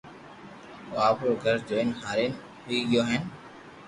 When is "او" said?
0.89-0.95